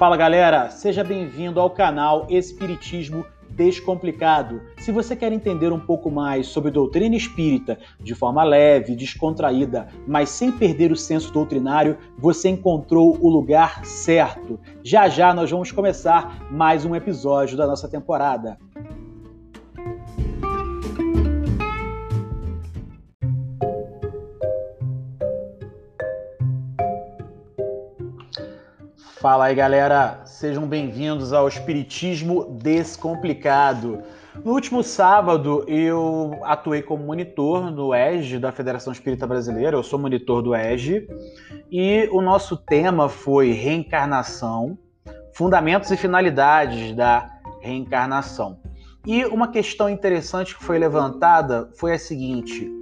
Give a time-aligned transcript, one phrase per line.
[0.00, 4.62] Fala galera, seja bem-vindo ao canal Espiritismo Descomplicado.
[4.78, 10.30] Se você quer entender um pouco mais sobre doutrina espírita de forma leve, descontraída, mas
[10.30, 14.58] sem perder o senso doutrinário, você encontrou o lugar certo.
[14.82, 18.56] Já já nós vamos começar mais um episódio da nossa temporada.
[29.20, 30.22] Fala aí, galera.
[30.24, 34.02] Sejam bem-vindos ao Espiritismo Descomplicado.
[34.42, 39.76] No último sábado, eu atuei como monitor no EGE da Federação Espírita Brasileira.
[39.76, 41.06] Eu sou monitor do EGE.
[41.70, 44.78] E o nosso tema foi reencarnação,
[45.34, 48.58] fundamentos e finalidades da reencarnação.
[49.06, 52.72] E uma questão interessante que foi levantada foi a seguinte: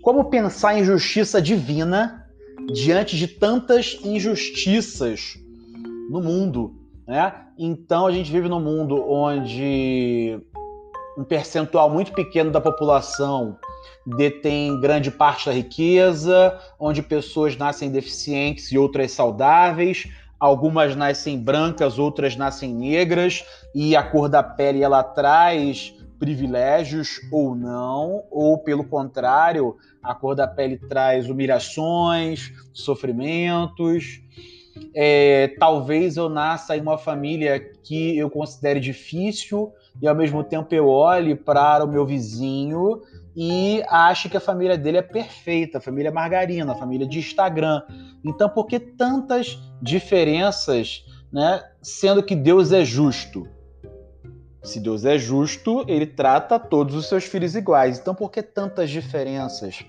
[0.00, 2.24] como pensar em justiça divina
[2.72, 5.47] diante de tantas injustiças
[6.08, 6.74] no mundo,
[7.06, 7.32] né?
[7.58, 10.40] Então a gente vive num mundo onde
[11.16, 13.58] um percentual muito pequeno da população
[14.16, 21.98] detém grande parte da riqueza, onde pessoas nascem deficientes e outras saudáveis, algumas nascem brancas,
[21.98, 28.84] outras nascem negras, e a cor da pele ela traz privilégios ou não, ou pelo
[28.84, 34.20] contrário, a cor da pele traz humilhações, sofrimentos.
[34.94, 40.74] É, talvez eu nasça em uma família que eu considere difícil e ao mesmo tempo
[40.74, 43.00] eu olhe para o meu vizinho
[43.36, 47.82] e ache que a família dele é perfeita, a família margarina, a família de Instagram.
[48.24, 51.62] Então, por que tantas diferenças, né?
[51.80, 53.46] Sendo que Deus é justo.
[54.62, 57.98] Se Deus é justo, ele trata todos os seus filhos iguais.
[57.98, 59.84] Então, por que tantas diferenças?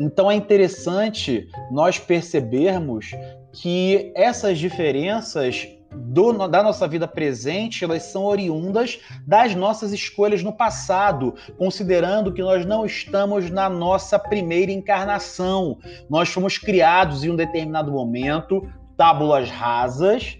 [0.00, 3.12] Então é interessante nós percebermos
[3.54, 10.52] que essas diferenças do, da nossa vida presente, elas são oriundas das nossas escolhas no
[10.52, 15.78] passado, considerando que nós não estamos na nossa primeira encarnação.
[16.10, 20.36] Nós fomos criados em um determinado momento, tábulas rasas.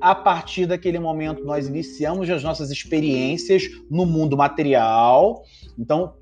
[0.00, 5.42] A partir daquele momento, nós iniciamos as nossas experiências no mundo material.
[5.78, 6.14] Então,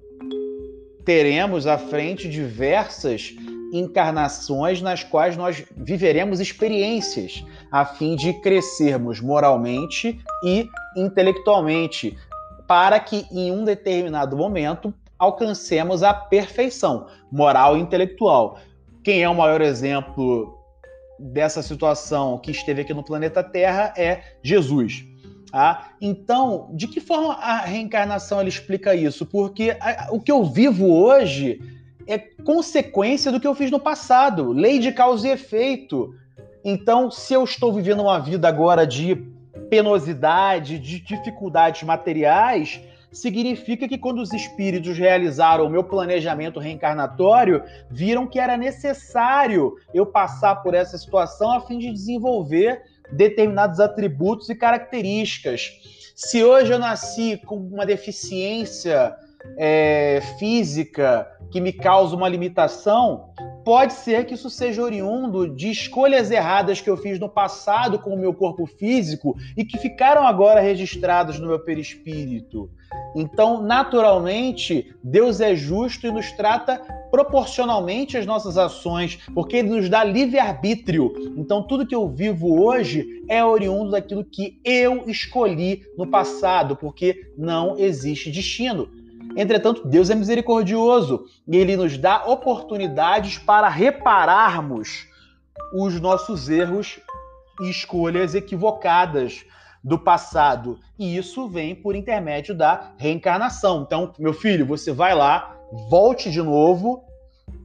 [1.04, 3.34] teremos à frente diversas
[3.72, 12.16] encarnações nas quais nós viveremos experiências a fim de crescermos moralmente e intelectualmente,
[12.66, 18.58] para que em um determinado momento alcancemos a perfeição moral e intelectual.
[19.02, 20.56] Quem é o maior exemplo
[21.18, 25.04] dessa situação que esteve aqui no planeta Terra é Jesus.
[25.50, 25.92] Tá?
[26.00, 29.24] Então, de que forma a reencarnação ela explica isso?
[29.24, 31.58] Porque a, o que eu vivo hoje
[32.08, 36.14] é consequência do que eu fiz no passado, lei de causa e efeito.
[36.64, 39.14] Então, se eu estou vivendo uma vida agora de
[39.68, 42.80] penosidade, de dificuldades materiais,
[43.12, 50.06] significa que quando os espíritos realizaram o meu planejamento reencarnatório, viram que era necessário eu
[50.06, 52.82] passar por essa situação a fim de desenvolver
[53.12, 56.12] determinados atributos e características.
[56.14, 59.14] Se hoje eu nasci com uma deficiência
[59.56, 63.30] é, física que me causa uma limitação,
[63.64, 68.10] pode ser que isso seja oriundo de escolhas erradas que eu fiz no passado com
[68.10, 72.70] o meu corpo físico e que ficaram agora registradas no meu perispírito.
[73.14, 76.80] Então, naturalmente, Deus é justo e nos trata
[77.10, 81.12] proporcionalmente às nossas ações, porque ele nos dá livre-arbítrio.
[81.36, 87.32] Então, tudo que eu vivo hoje é oriundo daquilo que eu escolhi no passado, porque
[87.36, 88.88] não existe destino.
[89.38, 95.06] Entretanto, Deus é misericordioso e ele nos dá oportunidades para repararmos
[95.72, 96.98] os nossos erros
[97.60, 99.44] e escolhas equivocadas
[99.82, 100.80] do passado.
[100.98, 103.82] E isso vem por intermédio da reencarnação.
[103.82, 105.56] Então, meu filho, você vai lá,
[105.88, 107.04] volte de novo.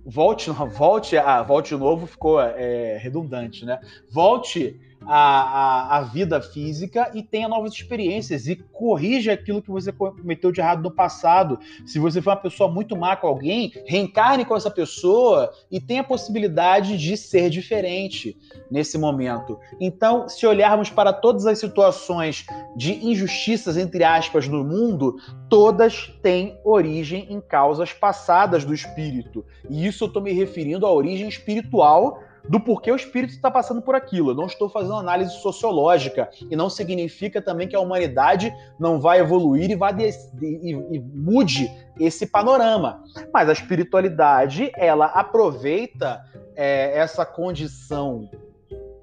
[0.06, 1.16] Volte, volte,
[1.48, 3.80] volte de novo ficou é, redundante, né?
[4.12, 9.92] Volte a, a, a, vida física e tenha novas experiências e corrija aquilo que você
[9.92, 11.60] cometeu de errado no passado.
[11.86, 16.02] Se você foi uma pessoa muito má com alguém, reencarne com essa pessoa e tenha
[16.02, 18.38] a possibilidade de ser diferente
[18.70, 19.60] nesse momento.
[19.80, 22.46] Então, se olharmos para todas as situações
[22.76, 25.18] de injustiças, entre aspas, no mundo,
[25.50, 29.46] todas têm origem em causas passadas do espírito.
[29.70, 33.82] E isso eu estou me referindo à origem espiritual do porquê o espírito está passando
[33.82, 34.32] por aquilo.
[34.32, 39.20] Eu não estou fazendo análise sociológica e não significa também que a humanidade não vai
[39.20, 43.02] evoluir e, vai e, e mude esse panorama.
[43.34, 46.22] Mas a espiritualidade ela aproveita
[46.56, 48.30] é, essa condição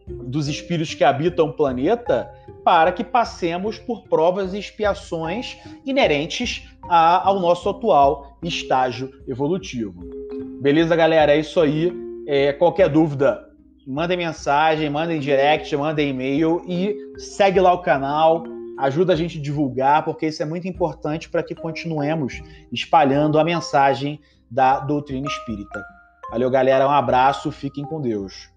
[0.07, 2.31] dos espíritos que habitam o planeta
[2.65, 10.20] para que passemos por provas e expiações inerentes a, ao nosso atual estágio evolutivo.
[10.61, 11.33] Beleza, galera?
[11.33, 11.91] É isso aí.
[12.27, 13.49] É, qualquer dúvida,
[13.87, 18.45] mandem mensagem, mandem direct, mandem e-mail e segue lá o canal,
[18.79, 23.45] ajuda a gente a divulgar, porque isso é muito importante para que continuemos espalhando a
[23.45, 24.21] mensagem
[24.51, 25.83] da doutrina espírita.
[26.31, 26.87] Valeu, galera.
[26.87, 27.51] Um abraço.
[27.51, 28.51] Fiquem com Deus.